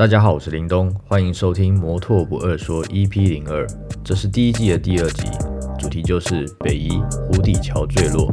[0.00, 3.66] 大家好，我是林东，欢迎收听《摩托不二说》EP 零二，
[4.02, 5.28] 这是第一季的第二集，
[5.78, 6.98] 主题就是北移
[7.30, 8.32] 湖底桥坠落。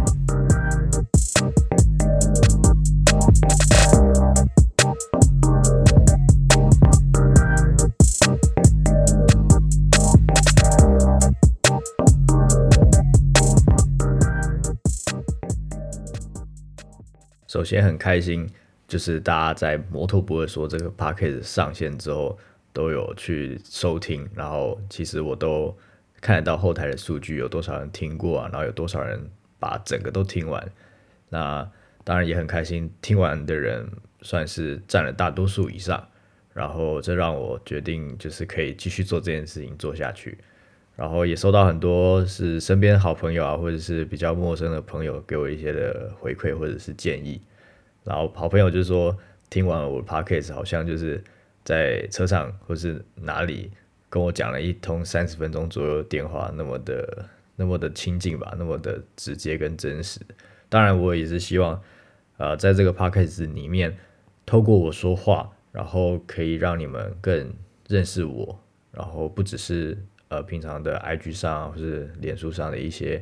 [17.45, 18.49] 首先很开心。
[18.87, 22.37] 就是大家在摩托不会说这个 p a c k a g e 上线之后
[22.71, 25.75] 都有去收听，然后其实我都
[26.21, 30.71] 看得到后台的数据有多少人听过啊，然后有多少人把整个都听完。
[31.29, 31.69] 那
[32.03, 33.85] 当然也很开心，听完的人
[34.21, 36.07] 算是占了大多数以上，
[36.53, 40.37] 然后这让我决定就是可以继续做这件事情做下去。
[40.95, 47.41] 然后也收到很多是身边好朋友啊，或者是比较陌生的朋友给我一些的回馈或者是建议。
[48.07, 49.13] 然后好朋友就说，
[49.49, 51.21] 听完我的 podcast 好像就是
[51.65, 53.69] 在车上或是哪里
[54.09, 57.25] 跟我讲了一通三十分钟左右的电话，那么的
[57.57, 60.21] 那么的亲近吧，那么的直接跟真实。
[60.69, 61.81] 当然，我也是希望，
[62.37, 63.93] 呃，在这个 podcast 里面，
[64.45, 67.53] 透过我说话，然后可以让你们更
[67.89, 68.57] 认识我，
[68.93, 69.97] 然后不只是
[70.29, 73.21] 呃平常的 IG 上或是脸书上的一些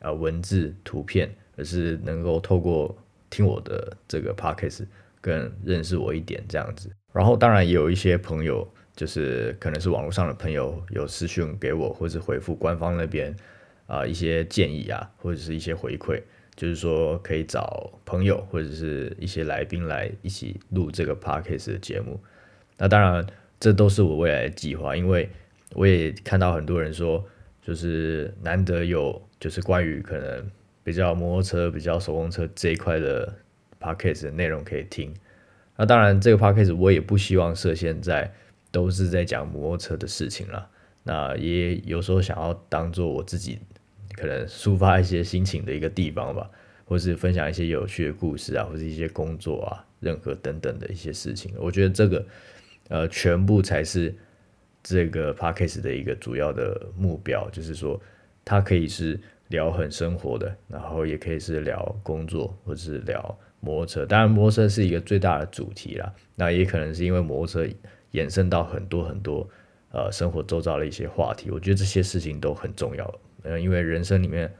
[0.00, 2.96] 呃文字图片，而是能够透过。
[3.34, 4.86] 听我的这个 podcast，
[5.20, 6.88] 更认识我一点这样子。
[7.12, 13.34] 然后当然也有一些朋友，就是可能是网络上的朋友，有私讯给我，或是回复官方那边
[13.86, 16.22] 啊一些建议啊，或者是一些回馈，
[16.54, 22.20] 就是说可以找朋友或者是一些来宾来一起录这个 podcast 的节目。
[22.78, 23.26] 那当然
[23.58, 25.28] 这都是我未来的计划，因为
[25.72, 27.24] 我也看到很多人说，
[27.60, 30.48] 就是难得有就是关于可能。
[30.84, 33.34] 比较摩托车、比较手工车这一块的
[33.80, 35.12] podcast 的内容可以听。
[35.76, 38.30] 那当然，这个 podcast 我也不希望设限在
[38.70, 40.68] 都是在讲摩托车的事情了。
[41.02, 43.58] 那也有时候想要当做我自己
[44.12, 46.48] 可能抒发一些心情的一个地方吧，
[46.84, 51.52] 或是分享一些有趣的故事啊，或是一些工作啊，任何等等的一些事情。
[51.58, 52.26] 我觉得这个
[52.88, 54.14] 呃，全部才是
[54.82, 57.98] 这个 podcast 的一个主要的目标，就是说
[58.44, 59.18] 它可以是。
[59.48, 64.06] 聊很生活的，然后也可以是聊工作，或者是聊摩托车。
[64.06, 66.12] 当然，摩托车是一个最大的主题啦。
[66.34, 67.74] 那也可能是因为摩托车
[68.12, 69.48] 衍生到很多很多
[69.90, 71.50] 呃生活周遭的一些话题。
[71.50, 73.14] 我觉得这些事情都很重要。
[73.42, 74.52] 嗯，因为人生里面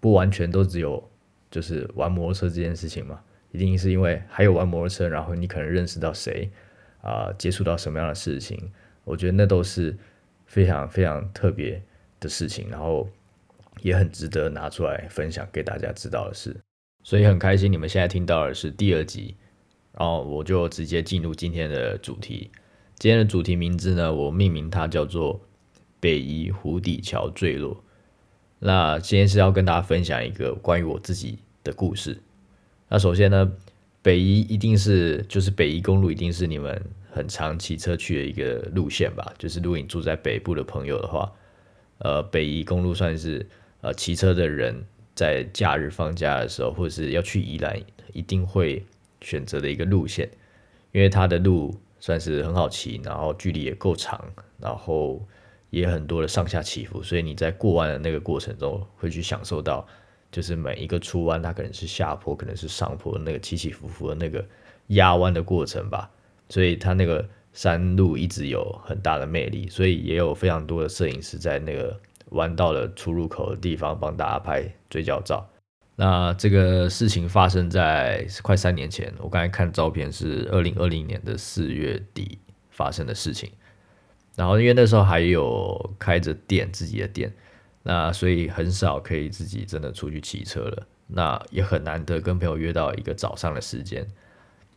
[0.00, 1.02] 不完全都只有
[1.50, 3.20] 就是玩摩托车这件事情嘛，
[3.50, 6.50] 一定是因为还有玩摩托车，然后你可能认识到谁
[7.02, 8.58] 啊，接触到什么样的事情。
[9.04, 9.94] 我觉得那都是
[10.46, 11.82] 非常非常特别
[12.18, 12.68] 的事情。
[12.70, 13.06] 然后。
[13.80, 16.54] 也很值得拿出来分享给大家知道的事，
[17.02, 19.34] 所以很开心你们现在听到的是第二集，
[19.98, 22.50] 然后我就直接进入今天的主题。
[22.98, 25.40] 今天的主题名字呢，我命名它叫做
[25.98, 27.82] 北宜湖底桥坠落。
[28.60, 32.16] 那今天是要跟大家分享一个关于我自己的故事。
[32.88, 33.52] 那首先呢，
[34.02, 39.34] 北宜一定是就是北宜公路一定是你们很常骑车去的一个路线吧？
[39.36, 41.32] 就是如果你住在北部的朋友的话，
[41.98, 43.44] 呃，北宜公路算是。
[43.82, 47.76] 呃，骑车的人在假日放假的时候，或者是要去宜兰，
[48.12, 48.84] 一定会
[49.20, 50.30] 选择的一个路线，
[50.92, 54.24] 因为它的路算是很好骑，然后距离也够长，
[54.60, 55.20] 然后
[55.70, 59.84] 也很多的上下起伏，所以你在过弯的那个过程中，会去享受到，
[60.30, 64.46] 就是每一个出弯，它可能是下坡，可能是上坡，那个起起伏伏的那个
[64.86, 66.08] 压弯的过程吧，
[66.48, 71.98] 所以它那个山路一直有很大的魅力，所以也有非常多的摄影师在那个。
[72.32, 75.48] 弯道的出入口的地方帮大家拍追焦照。
[75.94, 82.38] 那这个事情发生在快三年前，我刚才看照片是二零二零年的四月底
[82.70, 83.52] 发生的事情。
[84.34, 87.32] 然后因为那时候还有开着店自己的店，
[87.82, 90.86] 那所以很少可以自己真的出去骑车了。
[91.06, 94.06] 那也很难得跟朋友约到一个早上的时间。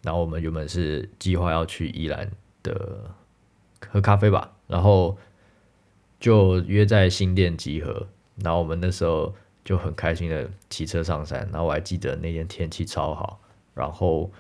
[0.03, 2.29] 然后我们原本是计划要去宜兰
[2.61, 3.09] 的
[3.89, 5.17] 喝咖啡吧，然后。
[6.19, 8.07] 就约在新店集合，
[8.43, 9.33] 然后我们那时候
[9.63, 13.39] 就很开心的骑车上山，然后我还记得那天天气超好，
[13.73, 14.31] 然后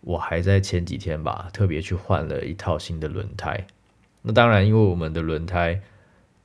[0.00, 3.66] 我还在前几天吧特别去换了一套新的轮胎。
[4.22, 5.80] 那当然，因为我们的轮胎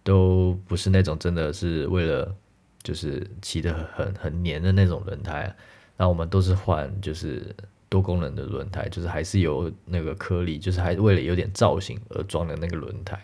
[0.03, 2.35] 都不是那种真的是为了
[2.81, 5.55] 就是骑的很很黏的那种轮胎，
[5.97, 7.55] 那我们都是换就是
[7.87, 13.17] 多功能的轮胎，就是还是有那个颗粒，就是还为了有点造型而装的那个轮胎。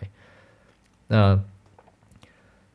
[1.08, 1.42] 那，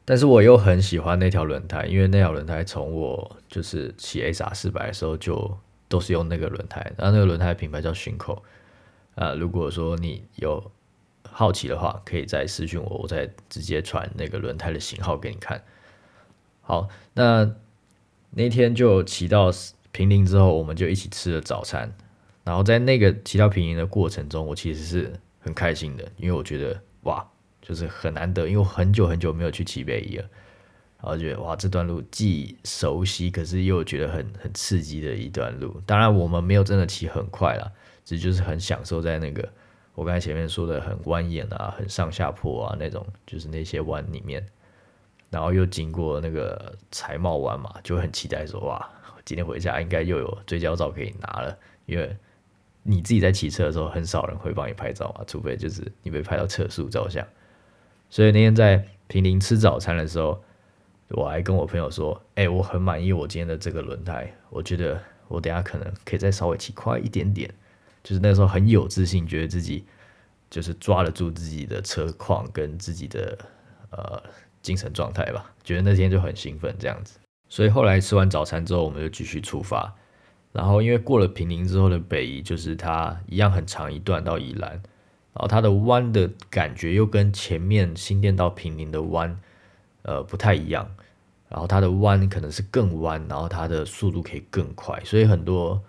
[0.06, 5.57] 但是我又很喜欢那条轮胎，因为那条轮胎从我就是骑 A 萨四百的时候就
[5.88, 8.44] 都是用那个轮胎，然后那个轮胎品牌叫巡口，
[9.16, 10.72] 呃，如果说你有
[11.30, 15.63] 好奇的话，可以再私信我，我再直接传那个轮胎的型号给你看。
[16.62, 17.54] 好，那
[18.31, 19.51] 那天就骑到
[19.92, 21.94] 平林之后，我们就一起吃了早餐。
[22.44, 27.25] 然后在那个骑到平林的过程中，我其实是很开心的，因为我觉得哇，
[27.62, 30.25] 就是很难得，因为我很久很久没有去骑北宜了。
[31.04, 35.81] 然后觉得哇，这段路既熟悉，可是又觉得很很刺激的一段路。
[35.84, 37.72] 当然，我们没有真的骑很快啦，
[38.06, 39.50] 只就是很享受在那个
[39.96, 44.46] 我刚才前面说的很蜿蜒啊、很上下坡啊那种，就是那些弯里面。
[45.31, 48.88] 然后又经过那个财茂湾嘛，就很期待说哇，
[49.25, 51.58] 今天回家应该又有追焦照可以拿了。
[51.88, 52.16] 因为
[52.84, 57.25] 你自己在骑车的时候，很少人会帮你拍照啊，除非就是你被拍到测速照相。
[58.12, 60.40] 所以那天在平林吃早餐的时候。
[61.13, 64.98] 我还跟我朋友说，哎，我很满意我今天的这个轮胎，我觉得
[65.28, 67.54] 我等下可能可以再稍微骑快一点点，
[68.02, 69.84] 就是那时候很有自信，觉得自己
[70.50, 73.38] 就是抓得住自己的车况跟自己的
[73.90, 74.24] 呃
[74.62, 77.19] 精神状态吧，觉得那天就很兴奋这样子。
[77.50, 79.94] 所以后来吃完早餐之后，我们就继续出发，
[80.54, 84.81] 然后因为过了平林之后的北宜，就是它一样很长一段到宜兰，
[85.33, 89.39] 然后它的弯的感觉又跟前面新店到平林的弯
[90.04, 90.89] 呃不太一样。
[91.50, 95.83] 然后它的弯可能是更弯，然后它的速度可以更快，所以很多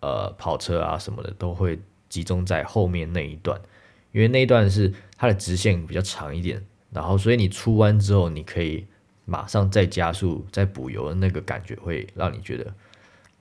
[0.00, 1.78] 呃跑车啊什么的都会
[2.08, 3.60] 集中在后面那一段，
[4.12, 8.86] 因为那一段是它的直线比较长一点，然后所以你出弯之后，你可以
[9.26, 12.74] 马上再加速、再补油的那个感觉会让你觉得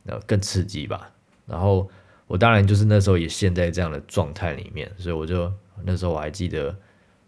[0.07, 1.11] 呃更刺激吧。
[1.45, 1.89] 然后
[2.33, 5.53] 我当然就是那时候也陷在这样的状态里面，所以我就
[5.83, 6.75] 那时候我还记得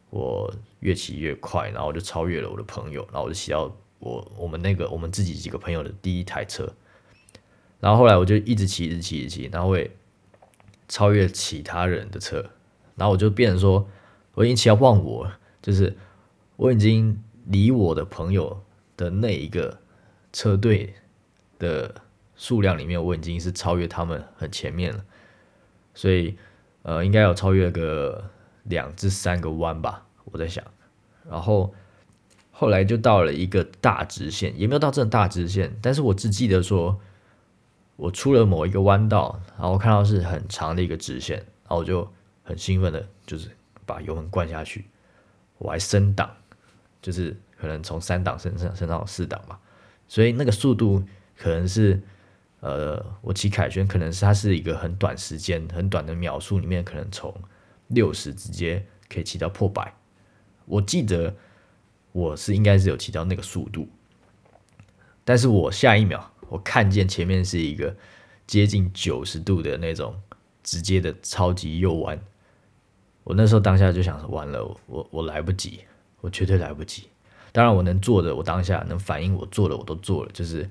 [0.10, 3.72] 我越骑越快，然后我就超越了我的朋友，然后我就骑到。
[3.98, 6.72] 我我们那个我们自己几个朋友的第一台车，
[7.80, 9.90] 然后后来我就一直骑，一直骑，一直骑，然后会
[10.88, 12.46] 超越其他人的车，
[12.96, 13.88] 然后我就变成说，
[14.34, 15.31] 我已经骑到忘我，
[15.62, 15.96] 就是
[16.58, 18.62] 我已经离我的朋友
[18.96, 19.80] 的那一个
[20.31, 20.94] 车队
[21.58, 21.96] 的
[22.36, 25.04] 数量里面，我已经是超越他们很前面了，
[25.94, 26.38] 所以
[26.84, 28.30] 呃，应该有超越个
[28.64, 30.64] 两至三个弯吧，我在想，
[31.30, 31.74] 然后。
[32.58, 36.98] 后来就到了一个大直线，也没有到这种大直线，但是我只记得说，
[37.98, 42.10] 我出了某一个弯道，然后看到是很长的一个直线，然后我就
[42.44, 43.50] 很兴奋的，就是
[43.86, 44.86] 把油门灌下去，
[45.58, 46.32] 我还升档，
[47.02, 49.60] 就是可能从三档升升升到四档吧，
[50.08, 51.04] 所以那个速度
[51.36, 52.02] 可能是，
[52.66, 57.34] 呃，我骑凯旋可能是它是一个很短时间、很短的秒数里面，可能从
[57.88, 59.94] 六十直接可以骑到破百，
[60.66, 61.34] 我记得。
[62.16, 63.90] 我是应该是有骑到那个速度，
[65.26, 67.94] 但是我下一秒我看见前面是一个
[68.48, 70.16] 接近九十度的那种
[70.64, 72.18] 直接的超级右弯，
[73.26, 75.82] 我那时候当下就想说完了，我我来不及，
[76.22, 77.10] 我绝对来不及。
[77.52, 80.70] 当然我能做的，我当下能反应我做的我都做了，就是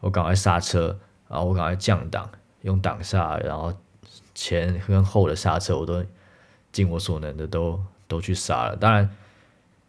[0.00, 2.30] 我赶快刹车，然后我赶快降档，
[2.62, 3.72] 用挡刹，然后
[4.34, 6.04] 前跟后的刹车我都
[6.72, 9.08] 尽我所能的都都去刹了，当然。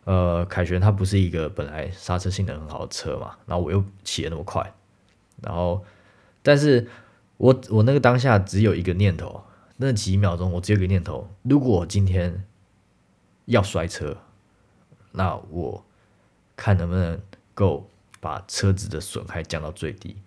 [0.05, 4.73] 呃，凯旋它不是一个本来刹车性能很好的车嘛，然后我又骑的那么快，
[5.39, 5.85] 然后，
[6.41, 6.87] 但是
[7.37, 9.43] 我我那个当下只有一个念头，
[9.77, 12.43] 那几秒钟我只有一个念头，如果今天
[13.45, 14.17] 要摔车，
[15.11, 15.85] 那我
[16.55, 17.21] 看能不能
[17.53, 17.87] 够
[18.19, 20.17] 把车子的损害降到最低。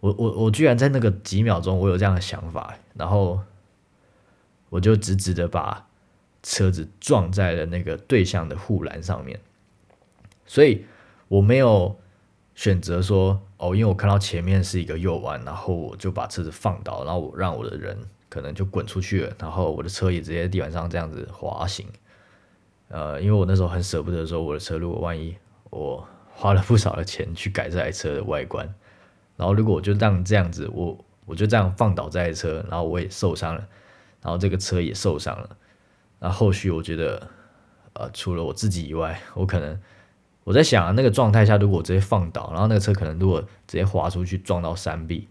[0.00, 3.40] 我我我居然在那个几秒钟我有这样的想法，然后
[4.68, 5.86] 我就直直的把。
[6.42, 9.38] 车子撞在了那个对向的护栏上面，
[10.46, 10.86] 所以
[11.28, 12.00] 我没有
[12.54, 17.94] 选择说哦，因为我看到前面是一个右弯，然后我就把车子放倒，然后我让我的人
[18.30, 21.86] 可能就滚出去了，然后我的车也直接地板上这样子滑行。
[22.88, 25.36] 呃，因为我那时候很舍不得说我的车，如果万一
[25.68, 28.66] 我花了不少的钱去改这台车的外观，
[29.40, 33.66] 然后如果我就让这样子，我我就这样放倒这台车，然后我也受伤了，
[34.20, 35.56] 然后这个车也受伤了。
[36.18, 37.26] 那后后续我觉得，
[37.94, 39.80] 呃，除了我自己以外，我可能
[40.44, 45.26] 我在想啊，那个状态下，如果我直接放倒，然后那个车可能如果直接滑出去撞到山壁，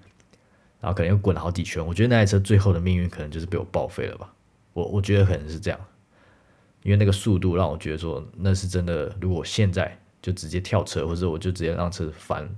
[0.82, 4.34] 然后可能又滚了好几圈，我觉得那台车最后的命运可能就是被我报废了吧。
[4.74, 5.80] 我我觉得可能是这样，
[6.82, 9.16] 因为那个速度让我觉得说那是真的。
[9.22, 12.50] 如果现在就直接跳车，或者我就直接让车翻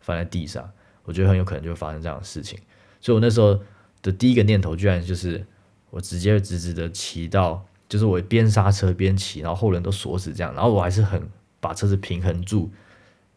[0.00, 0.68] 翻在地上，
[1.06, 2.58] 我觉得很有可能就会发生这样的事情。
[3.00, 3.58] 所以我那时候
[4.02, 5.46] 的第一个念头居然就是
[5.88, 7.66] 我直接直直的骑到。
[7.88, 11.22] 就是我边刹车边骑，然后后轮都锁死这样，然后我还是很
[11.60, 12.68] 把车子平衡住，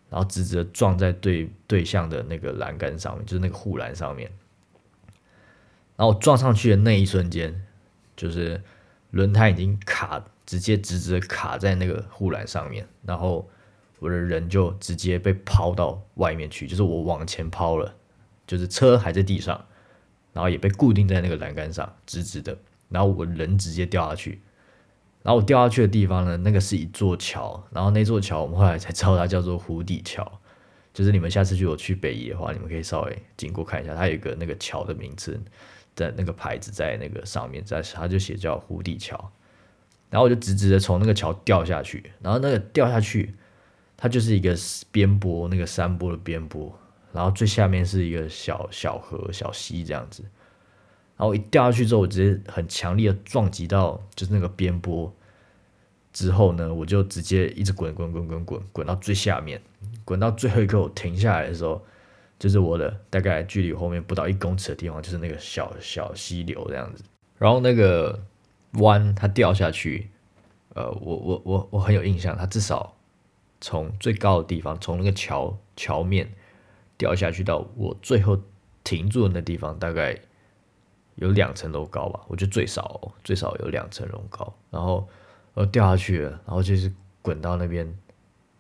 [0.10, 4.32] 然后直直的撞在对对向的那个栏杆上面，就是那个护栏上面。
[5.96, 7.64] 然后我撞上去的那一瞬间，
[8.16, 8.60] 就是
[9.12, 13.48] 轮胎已经卡，直接直直的卡在那个护栏上面，然后
[14.00, 17.94] 我的人就直接被抛到外面去，就是我往前抛了，
[18.48, 19.66] 就是车还在地上，
[20.34, 22.58] 然后也被固定在那个栏杆上，直直的，
[22.90, 24.42] 然后我人直接掉下去。
[25.22, 30.40] 然后我掉下去的地方呢，那个是一座桥，然后那座桥我们后来才知道它叫做湖底桥，
[30.94, 35.38] 就是你们下次如果去北宜的话，你们可以稍微经过看一下，它有一个那个桥的名字
[35.94, 39.30] 的那个牌子在那个上面，在它就写叫湖底桥，
[40.10, 43.36] 然后我就直直的从那个桥掉下去，然后那个掉下去，
[44.02, 44.56] 它就是一个
[44.92, 46.74] 边坡，那个山坡的边坡，
[47.12, 50.24] 然后最下面是一个小小河、小溪这样子。
[51.18, 55.14] 然后一掉下去之后，我直接很强力的撞击到就是那个边坡，
[56.14, 59.62] 之后呢，我就直接一直滚滚滚滚滚滚到最下面，
[60.06, 61.84] 滚到最后一刻我停下来的时候，
[62.40, 67.04] 就是我的大概距离后面不到一公尺的地方，就是那个小小溪流这样子。
[67.38, 68.18] 然后那个
[68.76, 70.10] 弯它掉下去，
[70.74, 72.96] 呃，我我我我很有印象，它至少
[73.62, 76.32] 从最高的地方，从那个桥桥面
[76.98, 78.40] 掉下去到我最后
[78.84, 80.20] 停住的那地方，大概。
[81.16, 85.06] 有两层楼高吧，我觉得最少最少有两层楼高，然后
[85.54, 86.90] 我掉下去了，然后就是
[87.22, 87.86] 滚到那边，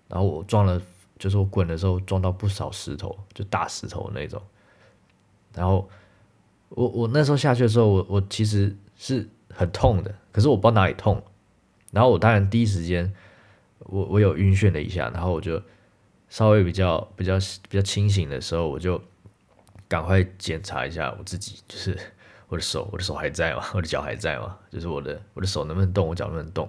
[0.10, 0.82] 然后我撞了，
[1.18, 4.42] 就是我滚的时候撞到不少石头，就大石头那种，
[5.54, 5.90] 然后
[6.68, 11.24] 我我那时候下去的时候，我我其实是很痛的，可是我不知道哪里痛，
[11.92, 13.14] 然后我当然第一时间
[13.90, 15.62] 我我有晕眩了一下，然后我就
[16.30, 17.38] 稍微比较比较
[17.70, 19.02] 比较清醒的时候，我就
[19.88, 21.98] 赶快检查一下我自己，就是。
[22.52, 23.64] 我的手，我的手还在吗？
[23.76, 24.58] 我的脚还在吗？
[24.72, 26.08] 就是我的，我的手能不能动？
[26.08, 26.66] 我脚能不能动？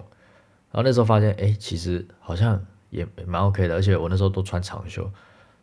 [0.71, 5.11] 然后那时候发现，哎，其实好像也蛮 OK 的，而且我那时候都穿长袖，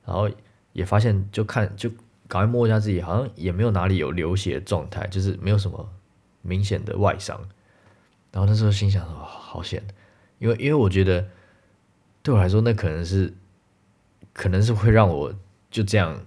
[0.04, 0.28] 然后
[0.72, 1.88] 也发现，就看就
[2.26, 5.88] 赶快摸一下自己，好像也没有哪里有流血的状态，就是没有什么
[6.42, 7.40] 明显的外伤。
[8.32, 9.80] 然后那时候心想，哦，好险，
[10.40, 11.24] 因为因为我觉得
[12.28, 13.32] 对我来说，那可能是
[14.35, 15.35] 可能是会让我
[15.70, 16.26] 就这样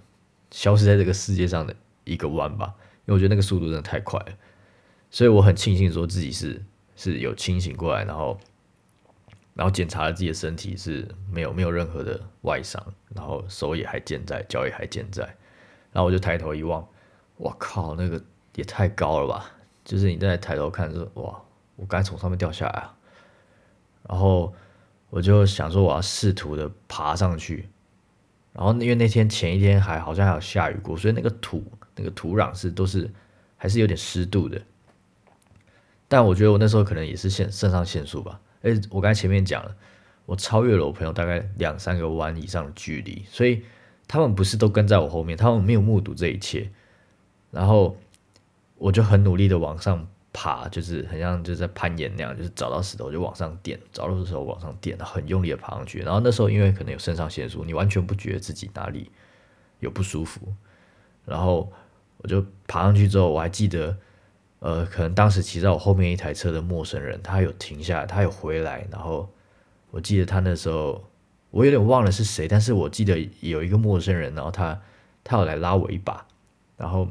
[0.50, 2.74] 消失在这个世界上的一个弯吧。
[3.04, 4.32] 因为我觉得那个速度真的太快了，
[5.12, 6.60] 所以我很庆幸说自己是
[6.96, 8.36] 是有清醒过来，然后
[9.54, 15.22] 然后检查了自己的身体是没有没有任何的外伤，然后手也还健在，脚也还健在，
[15.92, 16.84] 然后我就抬头一望，
[17.36, 18.20] 我靠，那个
[18.56, 19.52] 也太高了吧！
[19.84, 21.40] 就是你在抬头看说，哇，
[21.76, 22.96] 我刚才从上面掉下来啊，
[24.08, 24.52] 然后
[25.12, 27.68] 我就想说我要试图的爬上去，
[28.54, 31.62] 然后因为那天前一天还好像还有下雨过，所以那个土。
[31.94, 33.10] 那个土壤是都是
[33.54, 34.58] 还是有点湿度的，
[36.08, 38.40] 但我觉得我那时候可能也是肾肾上腺素吧。
[38.62, 39.76] 哎，我刚才前面讲了，
[40.24, 43.62] 我超越了我朋友大概两三个弯以上的距离，所以
[44.08, 46.70] 他们不是都跟在我后面，他们没有目睹这一切。
[47.50, 47.94] 然后
[48.78, 56.00] 我就很努力的往上爬，就是很像就是在攀岩那样，就是找到石头就往上垫，找到石头往上垫，很用力的爬上去。
[56.00, 59.10] 然后那时候因为可能有肾上腺素，你完全不觉得自己哪里
[59.80, 60.52] 有不舒服，
[61.24, 61.72] 然后。
[62.18, 63.96] 我就爬上去之后，我还记得，
[64.60, 69.28] 呃，可能当时骑在我后面一台车的陌生人，他有停下来，他有回来，然后
[69.90, 71.04] 我记得他那时候，
[71.50, 74.80] 我有点忘了是谁，但是我记得有一个陌生人，然后他
[75.24, 76.24] 他有来拉我一把，
[76.76, 77.08] 然后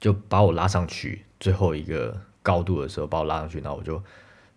[0.00, 4.02] 就把我拉上去最后一个高度的时候，把我拉上去，然后我就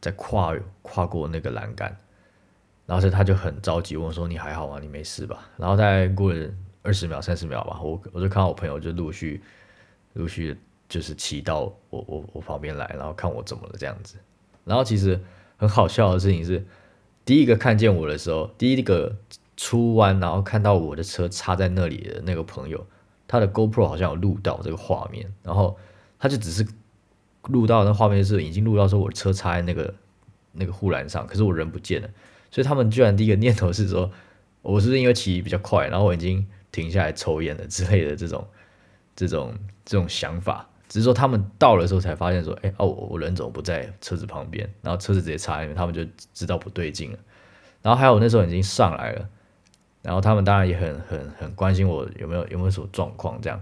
[0.02, 1.96] 再跨跨过那个栏杆，
[2.86, 4.80] 然后他就很着急问我说：“你还好吗？
[4.80, 6.50] 你没事吧？”然后再过了。
[6.82, 9.42] 二十秒、三十秒吧，我我就看到我朋友就陆续
[10.14, 14.16] 陆续就是骑到我我我旁边来，然后看我怎么了这样子。
[14.64, 15.20] 然后其实
[15.58, 16.66] 很好笑的事情是，
[17.26, 19.14] 第一个看见我的时候，第一个
[19.58, 22.88] 出弯然后看到我的车插在那里的那个朋友，
[23.30, 25.78] 他的 GoPro 好像有录到这个画面，然后
[26.20, 26.68] 他就只是
[27.44, 29.94] 录到那画面是已经录到说我车插在那个
[30.52, 32.10] 那个护栏上，可是我人不见了，
[32.52, 34.12] 所以他们居然第一个念头是说，
[34.62, 36.46] 我是不是因为骑比较快，然后我已经。
[36.72, 38.48] 停下来抽烟了之类的这种、
[39.16, 39.52] 这种、
[39.84, 44.72] 这种想法，只是说他们到了时候才发现说，哎哦，我人怎么不在车子旁边？
[44.84, 47.18] 然后车子直接插在里面，他们就知道不对劲了。
[47.82, 49.28] 然后还有那时候已经上来了，
[50.02, 53.62] 然后他们当然也很、很、很关心我有没有有没有什么状况这样。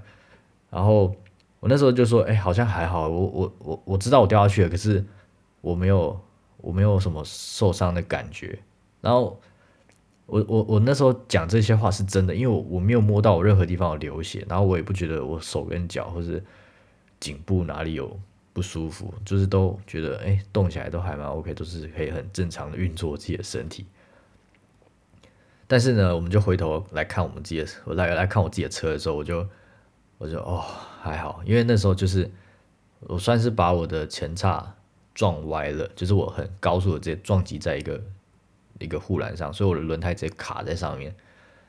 [0.70, 1.16] 然后
[1.60, 5.04] 我那时候就说，哎，好像还好，我、我、我我知道我掉下去了，可是
[5.62, 6.20] 我没有
[6.58, 8.60] 我没有什么受伤的感觉。
[9.02, 9.40] 然后。
[10.30, 16.44] 我我我那时候讲这些话是真的，因为我我没有摸到我任何地方有流血，然后我也不觉得我手跟脚或是
[17.18, 18.20] 颈部哪里有
[18.52, 23.86] 不舒服，就是都觉得哎动起来都还蛮 OK，都是可以很正常的运作自己的身体。
[25.68, 29.46] 但是呢，我们就回头来看我们自己的，我来来看我自己的车的时候，我就
[30.18, 30.64] 我就哦
[31.02, 32.32] 还好，因为那时候就是
[33.02, 34.76] 我算是把我的前叉
[35.14, 38.02] 撞歪了，就是我很高速的直接撞击在一个
[38.80, 41.14] 一个护栏上，所以我的轮胎直接卡在上面，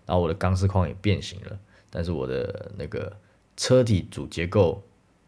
[0.07, 1.59] 然后我的钢丝框也变形了，
[1.90, 3.17] 但是我的那个
[3.57, 4.81] 车体主结构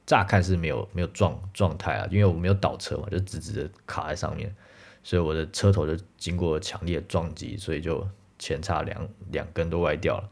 [0.07, 4.55] 乍看是没有没有撞状态啊，因为我没有倒车嘛，就直直的卡在上面，
[5.03, 8.07] 所以我的车头就经过强烈的撞击，所以就
[8.41, 10.29] 前叉两两根都歪掉了。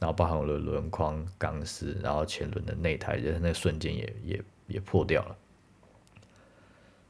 [0.00, 5.36] 然后包含我的轮框、钢丝，然后前轮的内胎，就是那瞬间也也也破掉了。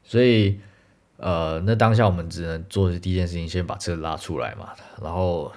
[0.03, 0.59] 所以，
[1.15, 4.73] 呃，那当下我们只能做的第一件事情，先把车拉出来嘛。
[5.01, 5.53] 然后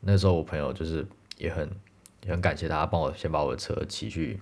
[0.00, 1.06] 那时候我朋友就是
[1.38, 1.70] 也很
[2.24, 4.40] 也很感谢他，帮我先把我的车骑去，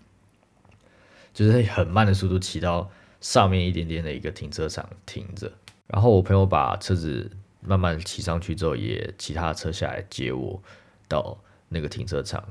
[1.35, 2.91] 就是很慢的速度骑到
[3.21, 5.53] 上面一点点的一个停车场停着。
[5.89, 10.63] 然后我朋友把车子慢慢骑上去之后，也其他车下来接我
[11.09, 11.39] 到。
[11.73, 12.43] 那个停车场，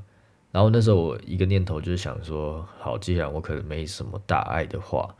[0.50, 5.14] 然后那时候我一个念头就是想说，好，既然我可能没什么大碍的话，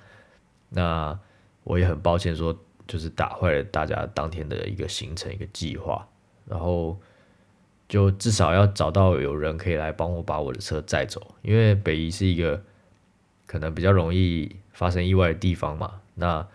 [0.70, 1.20] 那
[1.64, 6.09] 我也很抱歉说，就是打坏了大家当天的一个行程一个计划，
[6.47, 6.99] 然后
[7.90, 12.62] 就至少要找到有人可以来帮我把我的车载走，因为北宜是一个
[13.44, 16.49] 可能比较容易发生意外的地方嘛，那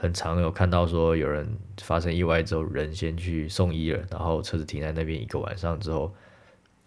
[0.00, 1.46] 很常有看到说有人
[1.82, 6.12] 发生意外之后，人先去送医了，然后车子停在那边一个晚上之后。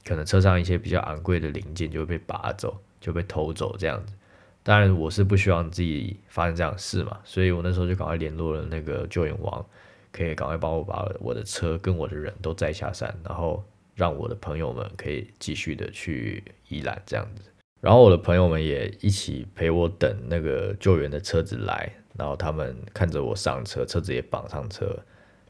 [0.06, 4.14] 可能车上一些比较昂贵的零件就会被拔走，就被偷走这样子。
[4.62, 9.66] 当然，我是不希望自己发生这样的事嘛，所以我那时候就赶快联络了那个救援王，
[10.12, 13.64] 可以赶快帮我把我的车跟我的人都载下山，然后
[13.96, 17.50] 让我的朋友们可以继续的去宜兰这样子。
[17.80, 24.86] 然后我的朋友们也一起陪我等那个救援的车子来，然后他们看着我上车，车子也绑上车，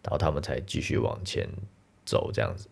[0.01, 1.47] 然后他们才继续往前
[2.05, 2.67] 走这样子。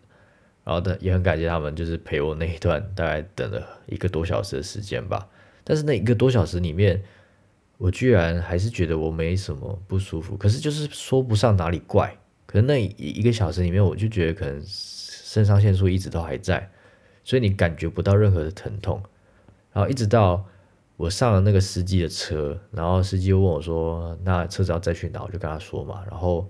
[0.64, 5.28] 然后的也很感谢他们，就是陪我那一段，大概等了一个多小时的时间吧。
[5.64, 7.02] 但是那一个多小时里面，
[7.78, 12.16] 我居然还是觉得我没什么不舒服，可是就是说不上哪里怪。
[12.46, 16.70] 可能那一个小时里面，我就觉得可能肾上腺素一直都还在，
[17.24, 19.02] 所以你感觉不到任何的疼痛。
[19.72, 20.46] 然后一直到
[21.02, 26.48] 我上了那个司机的车，然后司机又问我说：“那车子要再去哪？”我就跟他说嘛，然后。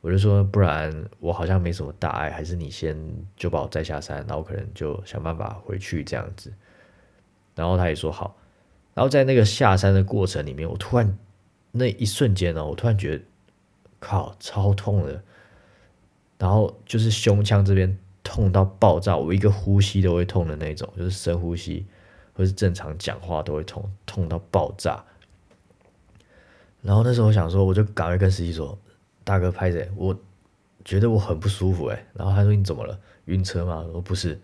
[0.00, 2.94] 我就说，不然我好像没什么大碍，还是你先
[3.36, 6.52] 就把我载下山，然后可能就想办法回去这样子。
[7.54, 8.36] 然后他也说好。
[8.92, 11.18] 然后在那个下山的过程里面，我突然
[11.72, 13.24] 那一瞬间呢，我突然觉得
[13.98, 15.22] 靠，超痛的。
[16.36, 21.86] 然后就是胸腔这边痛到爆炸，我一个呼吸都会痛的那种，就是深呼吸
[22.34, 25.02] 或是正常讲话都会痛，痛到爆炸。
[26.82, 28.78] 然后那时候我想说，我就赶快跟司机说。
[29.26, 30.14] 大哥拍着，我
[30.84, 33.00] 觉得我很不舒服哎，然后他说你怎么了？
[33.24, 33.82] 晕车吗？
[33.86, 34.38] 我说不是，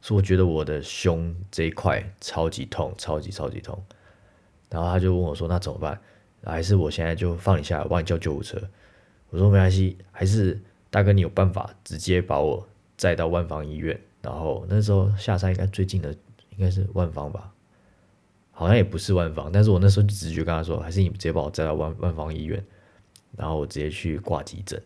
[0.00, 3.78] 是我觉得我的胸这一块超级痛，超级超级痛。
[4.70, 6.00] 然后他就问我说那怎么办？
[6.44, 8.58] 还是我现在就放你下来，帮你叫救护车？
[9.28, 14.00] 我说没关系，还是大哥你有办法直接把我载到万方医院？
[14.22, 16.16] 然后那时候下山应该最近的
[16.56, 17.52] 应该是万方吧，
[18.50, 22.64] 好像也不是万方，但是我那时候就直觉跟他说，还是你直接把我载到万万方医院。
[23.34, 24.78] 然后我直接去挂急诊，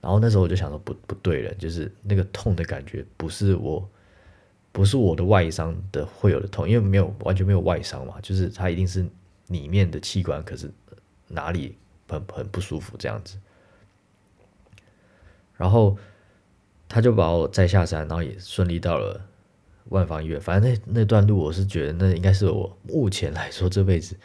[0.00, 3.84] 然后那时候我就想说不不对了，就是那个痛的感觉不是我，
[4.70, 9.04] 不是我的外伤的会有的痛，因为没有完全没有外伤嘛，就是它一定是
[9.48, 10.70] 里面的器官，可是
[11.26, 11.76] 哪里
[12.08, 13.36] 很很不舒服这样子。
[15.56, 15.98] 然后
[16.88, 19.20] 他就把我载下山，然后也顺利到了
[19.90, 20.40] 万方医院。
[20.40, 24.16] 反正那那段路我是觉得那应该是我目前来说这辈子。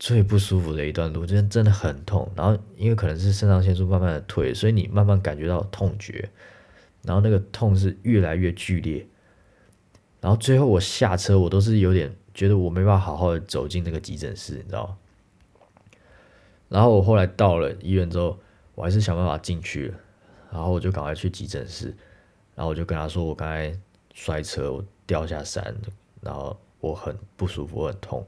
[0.00, 2.30] 最不舒服的一段路，真的真的很痛。
[2.36, 6.30] 然后因为可能是肾上腺素慢慢的退，所以你慢慢感觉到痛觉，
[7.02, 9.04] 然后那个痛是越来越剧烈。
[10.20, 14.96] 然后最后我下车，我都是有点觉得我没办法好好的走进那个急诊室，你知道吗？
[16.68, 18.38] 然后我后来到了医院之后，
[18.76, 19.94] 我还是想办法进去了。
[20.52, 21.86] 然后我就赶快去急诊室，
[22.54, 23.76] 然后我就跟他说我刚才
[24.18, 25.72] 摔车，我掉下山，
[26.20, 28.26] 然后我很不舒服，我很痛。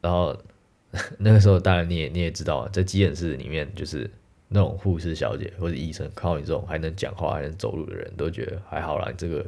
[0.00, 0.34] 然后
[1.18, 4.10] 那个时候，当然你也你也知道，在急诊室里面，就是
[4.48, 9.12] 那种护士小姐或者医生，靠你这种还能讲话、还能走路的人，都觉得还好啦。
[9.18, 9.44] 这个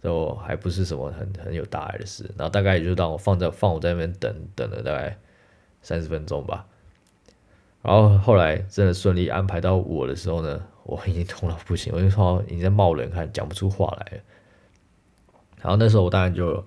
[0.00, 2.28] 都还不是什么很很有大碍的事。
[2.36, 5.16] 然后大概也就让我放在放我在那边等等了大概
[5.80, 6.66] 三十分钟吧。
[7.82, 14.22] 然后后来真的顺利安排到我的时候呢，我已经痛到不行，我就说已经在冒冷汗，讲不出话来了。
[15.60, 16.64] 然后那时候我当然就。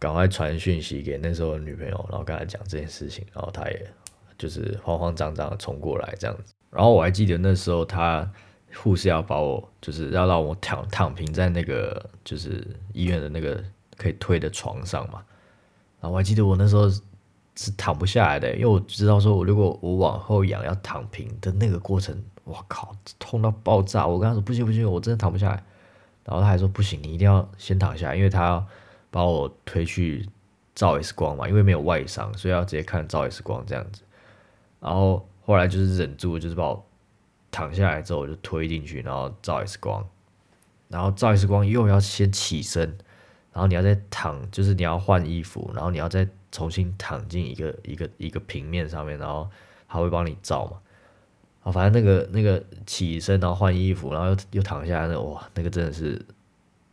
[0.00, 3.92] 赶快传讯息给那时候的女朋友，然后跟她讲这件事情，然后她也
[4.38, 6.54] 就是慌慌张张的冲过来这样子。
[6.70, 8.30] 然后我还记得那时候，她
[8.76, 13.60] 护士要把我就是要让我躺躺平在那个就是医院的那个
[13.96, 15.20] 可以推的床上嘛。
[16.00, 16.88] 然后我还记得我那时候
[17.56, 24.06] 是躺不下来的，因为我知道说，我如果我往后仰要躺平的那个过程，我靠，痛到爆炸！
[24.06, 25.64] 我跟他说不行不行，我真的躺不下来。
[26.28, 28.66] 然后他还说不行，你一定要先躺下，因为他要
[29.10, 30.28] 把我推去
[30.74, 34.02] 照 X 光嘛，因为没有外伤，所以要直接看照 X 光这样子。
[34.78, 36.86] 然后后来就是忍住，就是把我
[37.50, 40.06] 躺下来之后，我就推进去，然后照 X 光，
[40.88, 42.86] 然后照 X 光又要先起身，
[43.54, 49.48] 然后你要再躺，就是你要换衣服，然后你要再重新躺进一个一个一个平面上面，然后
[49.88, 50.76] 他会帮你照嘛。
[51.62, 56.24] 啊，反正那个那个起身，然后换衣服，然后又又躺下来，那哇，那个真的是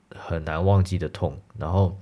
[0.09, 1.39] 很难忘记的痛。
[1.57, 1.97] 然后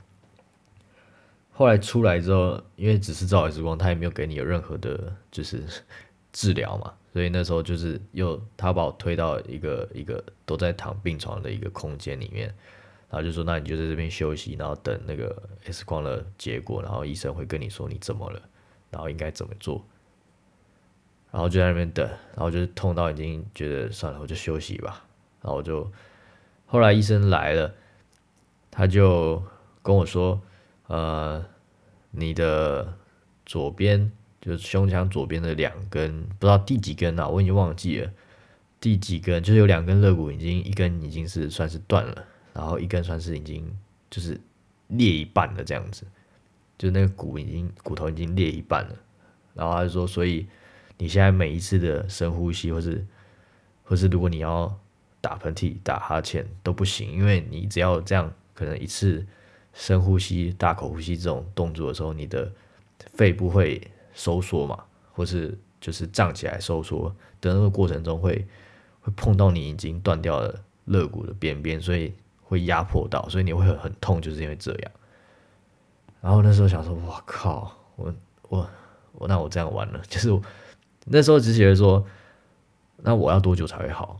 [1.51, 5.61] 后来出来之后，因为只是照 X 光，他也没有给你有任何的，就是
[6.31, 12.47] 治疗嘛，所以那时候就是又他把我推到一个一个都在躺病床的一个空间里面，
[13.09, 18.41] 然后就说那你就在这边休息，然后等那个 X 光的结果，然后医生会跟你说你怎么了，
[18.89, 19.85] 然后应该怎么做。
[21.33, 25.03] 然后就在那边等，然后就是痛到已经觉得算了，我就休息吧。
[25.41, 25.91] 然后我就
[26.67, 27.73] 后来医生来了，
[28.69, 29.41] 他就
[29.81, 30.39] 跟我说，
[30.85, 31.43] 呃，
[32.11, 32.93] 你的
[33.47, 38.11] 左边就是胸腔左边的两根，不知道第几根啊，我已经忘记了
[38.79, 43.75] 第几根，就是有两根肋骨已经一根已经是算是断了，然后一根算是已经
[44.11, 44.39] 就是
[44.89, 46.05] 裂一半了这样子，
[46.77, 48.95] 就那个骨已经骨头已经裂一半了。
[49.55, 50.45] 然后他就说，所以。
[51.03, 53.05] 你现在每一次的深呼吸，或是
[53.83, 54.73] 或是如果你要
[55.19, 59.25] 打喷嚏、打哈欠都不行，因为你只要这样，可能一次
[59.73, 62.49] 深呼吸、大口呼吸这种动作的时候，你的
[63.15, 68.47] 肺部会收缩嘛，或是就是胀起来收缩的那个过程中，会
[69.01, 72.13] 会碰到你已经断掉的肋骨的边边，所以
[72.43, 74.91] 会压迫到，所以你会很很痛，就是因为这样。
[76.21, 78.13] 然后那时候想说，我靠，我
[78.47, 78.69] 我
[79.11, 80.41] 我那我这样完了， 就是。
[81.05, 82.05] 那时候只觉得说，
[82.97, 84.19] 那我要多久才会好？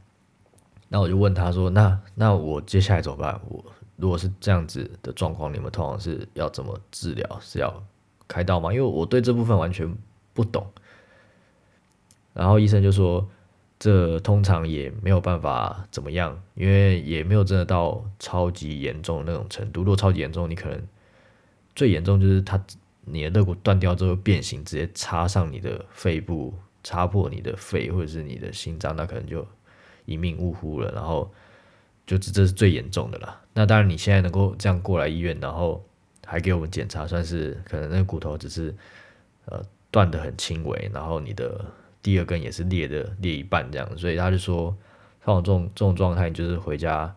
[0.89, 3.41] 那我就问他说，那那我接下来怎么办？
[3.47, 3.65] 我
[3.95, 7.39] 如果是这样子的状况，你们通常是要怎么治疗？
[7.41, 7.83] 是要
[8.27, 8.71] 开刀吗？
[8.71, 9.91] 因为我对这部分完全
[10.33, 10.67] 不懂。
[12.33, 13.27] 然后医生就说，
[13.79, 19.81] 这通常也没有办法怎么样，因为也没有真的到超级严重的那种程度。
[19.81, 20.79] 如果超级严重，你可能
[21.75, 22.63] 最严重就是他
[23.05, 26.53] 你的肋骨断掉之后变形，直接插上你的肺部。
[26.83, 29.47] 插破你的肺或者是你的心脏，那可能就
[30.05, 30.91] 一命呜呼了。
[30.91, 31.31] 然后
[32.05, 33.41] 就这这是最严重的了。
[33.53, 35.83] 那当然你现在能够这样过来医院，然后
[36.25, 38.75] 还给我们检查，算是可能那个骨头只是
[39.45, 41.63] 呃断的很轻微，然后你的
[42.01, 43.97] 第二根也是裂的裂一半这样。
[43.97, 44.75] 所以他就说，
[45.25, 47.15] 像我这种这种状态，你就是回家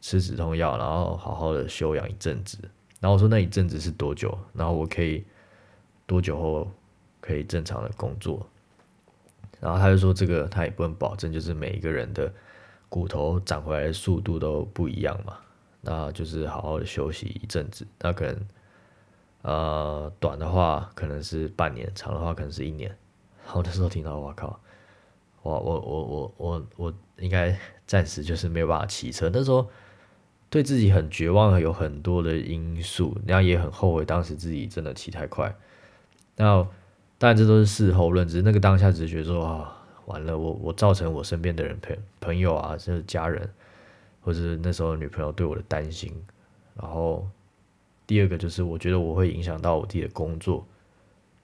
[0.00, 2.58] 吃止痛药，然后好好的休养一阵子。
[2.98, 4.36] 然后我说那一阵子是多久？
[4.54, 5.22] 然后我可以
[6.06, 6.70] 多久后
[7.20, 8.44] 可以正常的工作？
[9.58, 12.30] 然后他就说，这个他也不能保证，就是每一个人的
[12.88, 15.38] 骨头长回来的速度都不一样嘛。
[15.80, 17.86] 那就是好好的休息一阵子。
[18.00, 18.46] 那可能
[19.42, 22.90] 呃短的话可能是半年，长的话可能是一年。
[23.44, 24.60] 然后那时候听到，我靠，
[25.42, 29.30] 我我我我我我应该暂时就是没有办法骑车。
[29.32, 29.70] 那时候
[30.50, 35.56] 对自己很绝望，有很多的因素，然后也很后悔当时自己真的骑太快。
[36.36, 36.66] 那。
[37.18, 43.48] 但，这都是事后论，只是那个当下只是觉得说啊，完了，我我造成我身边的人朋朋友啊，甚至家人，
[44.20, 46.12] 或者那时候女朋友对我的担心。
[46.78, 47.26] 然后
[48.06, 50.66] 第二个就是，我觉得我会影响到我自己的工作，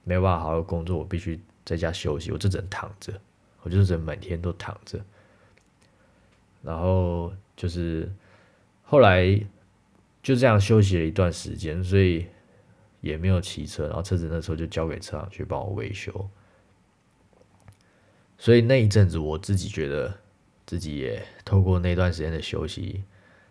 [0.03, 3.11] 没有办法好好工作，我必须在家休息，我就只能躺着，
[3.63, 4.99] 我就是只能每天都躺着。
[6.61, 8.07] 然后就是
[8.83, 9.25] 后来
[10.21, 12.27] 就这样休息了一段时间，所以。
[13.03, 16.29] 也没有骑车，然后车子那时候就交给车行去帮我维修，
[18.37, 20.19] 所以那一阵子我自己觉得
[20.65, 23.03] 自己也透过那段时间的休息，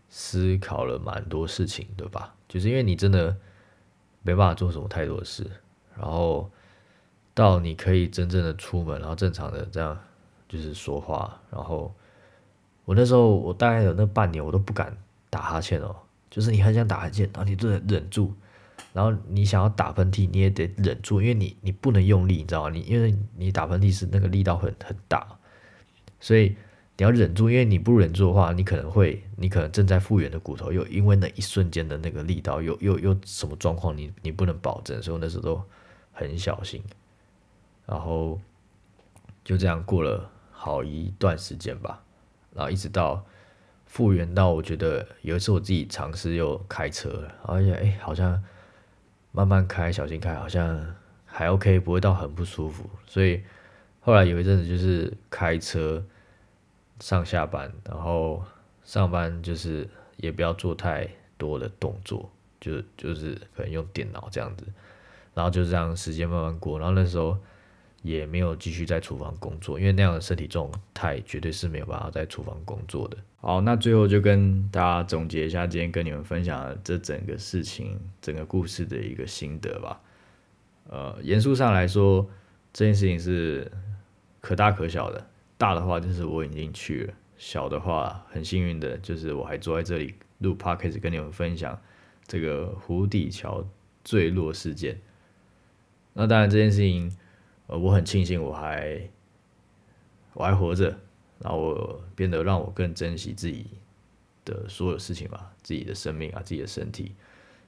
[0.09, 2.35] 思考了蛮多事情，对吧？
[2.49, 3.37] 就是因为你真的
[4.23, 5.47] 没办法做什么太多的事，
[5.99, 6.51] 然后
[7.35, 10.01] 到你可以真正的出门，然后正常的这样
[10.49, 11.95] 就是说话，然后
[12.87, 14.97] 我那时候我大概有那半年我都不敢
[15.29, 15.95] 打哈欠哦，
[16.31, 18.33] 就是你很想打哈欠，然后你就得忍住。
[18.93, 22.71] 然后你想要打喷嚏，你也得忍住，因为你你不能用力，你知道吗？
[22.71, 25.27] 你因为你打喷嚏是那个力道很很大，
[26.21, 26.55] 所以
[26.99, 35.63] 你要忍住，因为你不忍住的话，你可能会，你可能正在复原的骨头又因为那一瞬间的那个力道又又又什么状况，你你不能保证，所以那时候都
[36.13, 36.83] 很小心。
[37.87, 38.39] 然后
[39.43, 42.03] 就这样过了好一段时间吧，
[42.55, 43.25] 然后一直到
[43.87, 48.39] 复原到我觉得有一次我自己尝试又开车，而且哎好像。
[49.33, 50.95] 慢慢开，小心开，好像
[51.27, 52.89] 还 OK，不会到很不舒服。
[53.07, 53.43] 所以
[54.01, 56.05] 后来有一阵子就是开车
[57.01, 58.45] 上下班，然后
[58.85, 64.65] 上班就是也不要做太多的动作，就就是可能用电脑这样子，
[65.35, 67.37] 然后就这样时间慢慢过，然后那时候。
[68.05, 73.17] 也没有继续在厨房工作，因为那样的身体状态绝对是没有办法在厨房工作的。
[73.45, 80.01] 好，那最后就跟大家总结一下今天跟你们分享的这整个事情、整个故事的一个心得吧。
[80.89, 82.25] 呃，严肃上来说，
[82.73, 83.69] 这件事情是
[84.41, 85.27] 可大可小的。
[85.59, 91.77] 大的话就是我已经去了，小的话很幸运的就是我还坐在这里录 podcast 跟你们分享
[92.29, 93.67] 这个湖底桥
[94.05, 94.97] 坠落事件。
[96.13, 97.13] 那当然这件事情。
[97.69, 99.01] 呃，我很庆幸我还
[100.35, 100.99] 我还活着，
[101.43, 103.67] 然后我变得让我更珍惜自己
[104.45, 107.15] 的所有事情吧，自己的生命啊，自己的身体。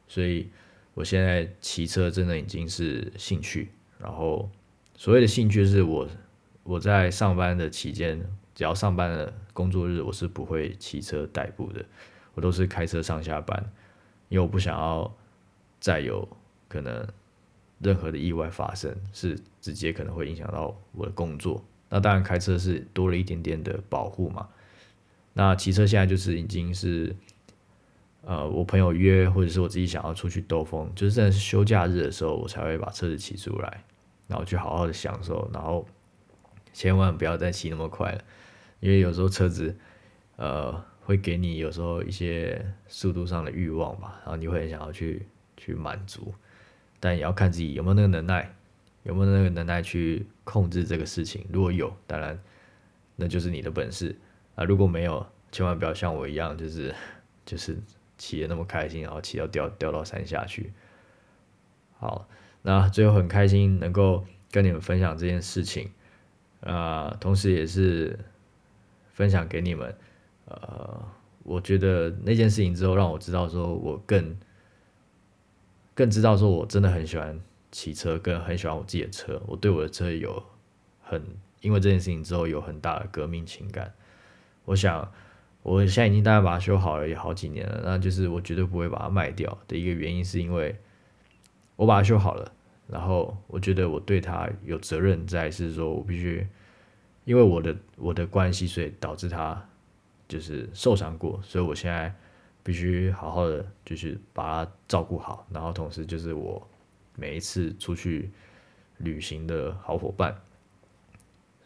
[0.07, 0.49] 所以
[0.95, 3.71] 我现在骑车真的已经是兴趣。
[3.99, 4.51] 然后
[4.97, 6.09] 所谓的兴趣是我
[6.63, 8.19] 我在上班的期间，
[8.55, 11.85] 只要上班的工作日，我是不会骑车代步的，
[12.35, 13.73] 我都是开车上下班，
[14.29, 15.15] 因为我不想要
[15.81, 16.29] 再有
[16.69, 17.07] 可能。
[17.81, 21.63] 任何的意外发生是直接可能会影响到我的工作，
[21.95, 24.49] 那当然开车是多了一点点的保护嘛。
[25.33, 27.15] 那骑车现在就是已经是，
[28.23, 33.85] 呃，我朋友约或者是我自己想要出去兜风，就是真的是休假日的时候，我才会把车子骑出来，
[34.27, 35.87] 然后去好好的享受，然后
[36.73, 38.21] 千万不要再骑那么快了，
[38.81, 39.77] 因为有时候车子，
[40.35, 46.35] 呃，会给你有时候一些速度上的欲望吧，然后你会很想要去去满足。
[46.99, 48.53] 但也要看自己有没有那个能耐，
[49.05, 51.47] 有没有那个能耐去控制这个事情。
[51.51, 52.39] 如果有，当然
[53.17, 54.15] 那就是你的本事
[54.57, 56.95] 啊；如果没有，千万不要像我一样，就是
[57.47, 57.79] 就是
[58.19, 60.73] 骑的那么开心，然后骑到掉掉到山下去。
[61.99, 62.29] 好，
[62.63, 65.91] 那最后很开心能够跟你们分享这件事情
[66.61, 68.19] 啊，同时也是
[69.13, 69.97] 分享给你们。
[70.47, 71.09] 呃，
[71.43, 74.37] 我觉得那件事情之后，让我知道说我更。
[75.97, 77.41] 更知道说，我真的很喜欢
[77.75, 79.43] 骑车，跟很喜欢我自己的车。
[79.49, 80.41] 我对我的车有
[81.03, 81.21] 很，
[81.61, 83.93] 因为这件事情之后有很大的革命情感。
[84.65, 85.13] 我想，
[85.65, 87.81] 我现在已经大概把它修好了，也好几年了。
[87.85, 90.77] 那就是我绝对不会把它卖掉的一个原因，是因为
[91.75, 92.53] 我把它修好了，
[92.87, 96.47] 然后我觉得我对它有责任在，是说我必须，
[97.25, 99.69] 因为我的我的关系，所以导致它
[100.29, 102.15] 就是受伤过，所以我现在。
[102.67, 106.67] 必须好好的，就是把它照顾好，然后同时就是我
[107.17, 108.31] 每一次出去
[108.99, 110.37] 旅行的好伙伴，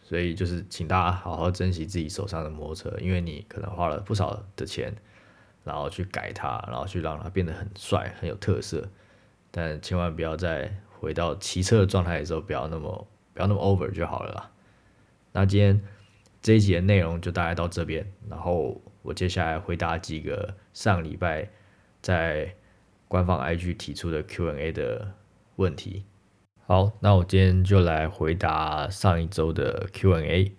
[0.02, 4.94] 所以就是请大家好好珍惜自己手上的摩托车，因为你可能花了不少的钱，
[5.64, 8.88] 然后去改它，然后去让它变得很帅、很有特色，
[9.50, 14.50] 但千万不要再回到骑车的状态的时候，不要那么不要那么 over 就好了啦。
[15.32, 15.80] 那今天
[16.40, 18.80] 这一集的内容就大概到这边，然后。
[19.00, 21.48] 我接下来回答几个上礼拜
[22.02, 22.54] 在
[23.06, 25.14] 官方 IG 提出的 Q&A 的
[25.58, 26.04] 问题。
[26.66, 30.52] 好，那我今天就来回答上一周的 Q&A。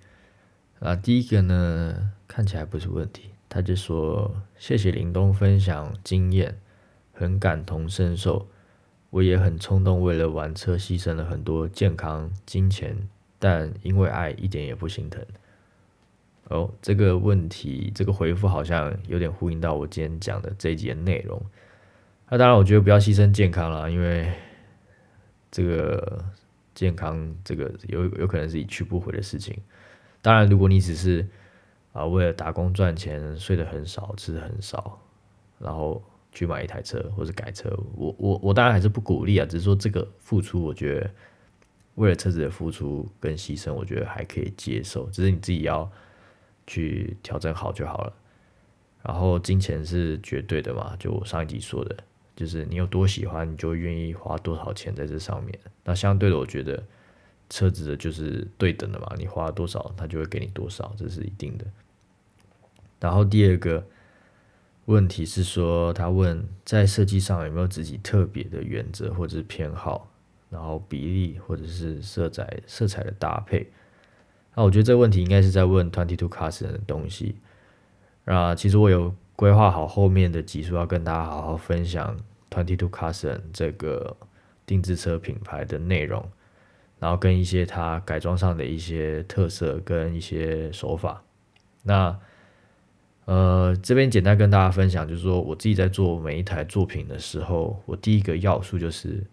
[0.79, 6.59] 啊，第一个呢，看起来不是问题，他就说：“谢谢林东分享经验，
[7.13, 8.47] 很感同身受。
[9.09, 12.95] 我也很冲动，为了玩车牺牲了很多健康、金钱，
[13.39, 15.25] 但因为爱，一点也不心疼。”
[16.49, 21.39] 哦，这个问题，这个回复好像有点呼应到我今天讲的这一节内容。
[22.29, 24.31] 那当然，我觉得不要牺牲健康了，因为
[25.51, 26.23] 这个
[26.73, 29.57] 健康，这个有有可能是一去不回的事情。
[30.21, 31.27] 当然，如果你只是
[31.93, 34.99] 啊为了打工赚钱，睡得很少，吃的很少，
[35.59, 39.45] 然后去买一台车或者改车，我我我当然还是不鼓励啊。
[39.45, 41.11] 只是说这个付出，我觉得
[41.95, 45.09] 为了车子的付出跟牺牲，我觉得还可以接受。
[45.09, 45.89] 只是你自己要。
[46.71, 48.13] 去调整好就好了，
[49.01, 51.97] 然后金钱是绝对的嘛，就我上一集说的，
[52.39, 55.59] 就是你有多喜欢，你就愿意花多少钱在这上面。
[55.83, 56.81] 那相对的，我觉得
[57.49, 61.65] 车子的就是对等的嘛，你花多少，他就会给你多少，这是一定的。
[62.97, 63.85] 然后第二个
[64.85, 70.09] 问题是说，他问在设计上有没有自己特别的原则或者是偏好，
[70.49, 73.69] 然后比例或者是色彩色彩的搭配。
[74.55, 77.35] 那我觉得这个问题应该是在问 Twenty Two Cars 的东西。
[78.23, 82.17] 那其实我有规划好后面的集数要跟大家好好分享
[82.49, 84.15] Twenty Two Cars 这个
[84.65, 86.29] 定制车品牌的内容，
[86.99, 91.23] 然后跟一些它改装上的一些特色跟一些手法。
[91.83, 92.19] 那
[93.25, 99.23] 呃这边简单跟大家分享，就是说我自己在做每一台作品的时候，我第一个要素就是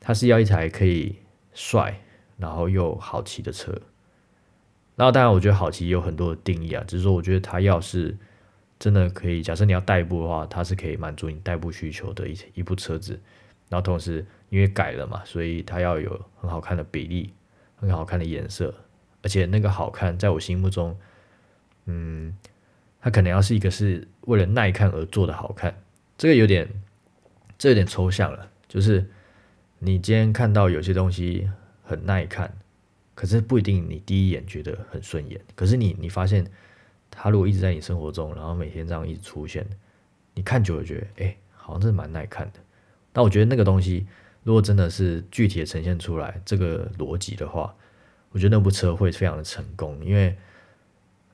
[0.00, 1.16] 它是要一台可以
[1.52, 2.00] 帅，
[2.38, 3.72] 然后又好骑的车。
[4.94, 8.16] 然后当然，我觉得好骑有很多的定义啊，只是说我觉得它要是
[8.82, 13.12] 真的可以，假设你要代步的话，它是可以满足你代步需求的一一部车子。
[13.68, 17.32] 然后同时因为改了嘛，所以它要有很好看的比例，
[17.76, 18.74] 很好看的颜色，
[19.22, 20.98] 而且那个好看，在我心目中，
[21.84, 22.36] 嗯，
[23.00, 25.72] 它可能要是一个是为了耐看而做的好看。
[26.18, 26.68] 这个有点，
[27.56, 29.08] 这有点抽象了，就是
[29.78, 31.48] 你今天看到有些东西
[31.84, 32.52] 很耐看，
[33.14, 36.44] 可是不一定你第一眼觉得很顺眼，可是你你发现
[37.14, 39.64] 他如果一直在你生活中，然后每天这样一直出现，
[40.34, 42.58] 你看久了觉得，哎，好像真的蛮耐看的。
[43.12, 44.06] 但我觉得那个东西，
[44.42, 47.72] 如果真的是具体的呈现出来这个逻辑的话，
[48.30, 50.34] 我觉得那部车会非常的成功，因为，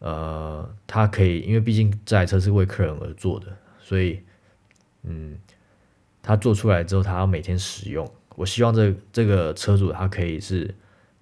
[0.00, 3.46] 呃，它可以，因为毕竟这台车是为客人而做的，
[3.80, 4.20] 所以，
[5.04, 5.38] 嗯，
[6.20, 10.74] 它做出来之后，他要每天使用，我希望这这个车主他可以是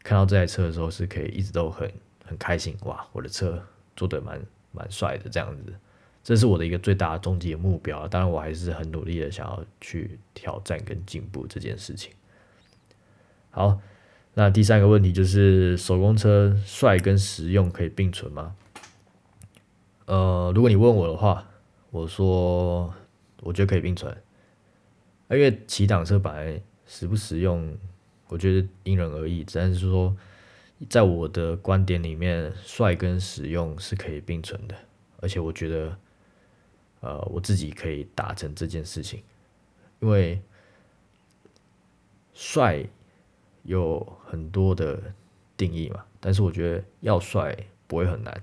[0.02, 1.92] 看到这台车的时候，是可以一直都很
[2.24, 3.62] 很开心，哇，我的车
[3.96, 4.40] 做的蛮
[4.72, 5.74] 蛮帅的这样子。
[6.22, 12.12] 这是我的一个最大的终极目标，当然我还是很努力的想要去挑战跟进步这件事情。
[13.50, 13.80] 好，
[14.34, 18.56] 那第三个问题就是手工车帅跟实用可以并存吗？
[20.06, 21.48] 呃，如果你问我的话，
[21.90, 22.92] 我说
[23.42, 24.12] 我觉得可以并存，
[25.30, 27.78] 因为骑挡车本来实不实用，
[28.26, 30.14] 我觉得因人而异，但是说
[30.88, 34.74] 在我的观点里面，帅跟实用是可以并存的，
[35.20, 35.96] 而且我觉得。
[37.00, 39.22] 呃，我自己可以达成这件事情，
[40.00, 40.40] 因为
[42.32, 42.84] 帅
[43.62, 45.00] 有很多的
[45.56, 48.42] 定义嘛，但是我觉得要帅不会很难，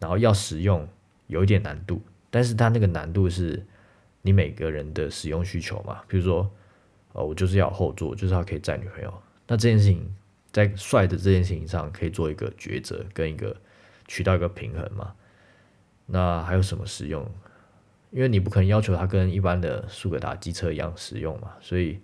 [0.00, 0.88] 然后要实用
[1.26, 2.00] 有一点难度，
[2.30, 3.64] 但是它那个难度是
[4.22, 6.50] 你每个人的使用需求嘛，比如说，
[7.12, 10.12] 呃，我就是要后座，就是要可以载女朋友，那这件事情
[10.56, 13.54] 在帅的这件事情上可以做一个抉择跟一个
[14.08, 15.12] 取到一个平衡嘛。
[16.06, 17.30] 那还有什么使用？
[18.10, 22.00] 因为你不可能要求它跟一般的苏格达机车一样使用嘛，所以，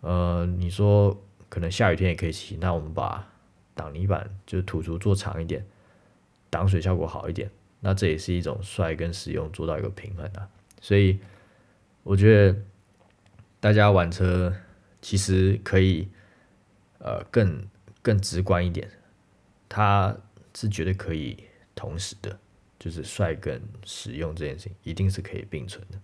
[0.00, 1.16] 呃，你说
[1.48, 3.30] 可能下雨天也可以骑，那我们把
[3.74, 5.64] 挡泥板就是土足做长一点，
[6.50, 7.48] 挡水效果好一点，
[7.78, 10.48] 那这也是一种帅跟实用做到一个平衡啊。
[10.80, 11.20] 所以
[12.02, 12.58] 我觉得
[13.60, 14.52] 大家玩车
[15.00, 16.08] 其实可以，
[17.02, 17.68] 呃，更
[18.00, 18.90] 更直观一点，
[19.68, 20.16] 它
[20.54, 21.36] 是绝对可以
[21.74, 22.38] 同时的。
[22.78, 26.00] 就是帅跟实用这件事情一定是可以并存的，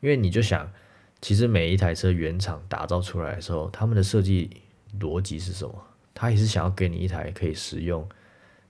[0.00, 0.72] 因为你就想，
[1.20, 4.62] 其实每一台车原厂打造出来的时候，他们的设计
[4.98, 5.86] 逻辑是什么？
[6.14, 8.08] 他也是想要给你一台可以实用，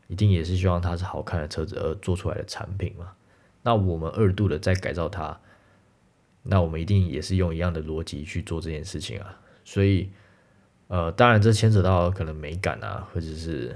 [0.08, 3.12] 一定也是希望它是好看的车子而做出来的产品嘛。
[3.62, 5.40] 那我们二度的再改造它，
[6.42, 9.40] 那我们一定也是用一样的逻辑去做这件事情啊。
[9.64, 10.10] 所以，
[10.92, 13.74] 呃，当然这牵扯到可能美感啊，或者是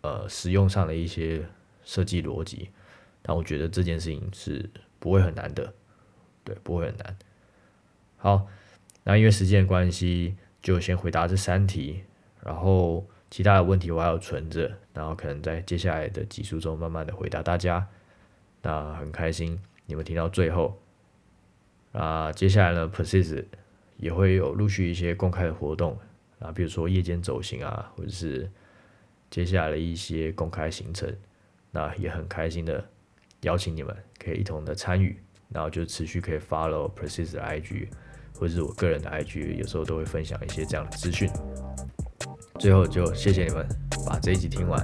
[0.00, 1.44] 呃使用上的一些。
[1.88, 2.70] 设计逻辑，
[3.22, 5.72] 但我觉得这件事情是不会很难的，
[6.42, 7.16] 对，不会很难。
[8.16, 8.48] 好，
[9.04, 12.02] 那因为时间关系，就先回答这三题，
[12.42, 17.86] 然后其他的问题我还要存着，然后可能在接下来的几书中慢慢的回答大家。
[18.62, 20.76] 那很开心你们听到最后，
[21.92, 23.46] 啊，接下来呢 p e r s i s
[23.98, 25.96] 也会有陆续一些公开的活动
[26.38, 28.50] 啊，比如说夜间走行啊，或者是
[29.30, 31.14] 接下来的一些公开行程。
[31.72, 32.82] 那也很开心的
[33.42, 35.20] 邀请你们可以一同的参与，
[35.50, 37.88] 然后就持续可以 follow Precise 的 IG
[38.38, 41.28] 或者是我个人的 IG，有时候都会分享一些这样的资讯。
[42.58, 43.66] 最后就谢谢你们
[44.06, 44.80] 把这一集听完，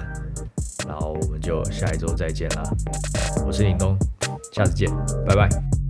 [0.87, 2.63] 然后我们就下一周再见啦！
[3.47, 3.97] 我是林东，
[4.53, 4.91] 下次见，
[5.27, 5.82] 拜拜。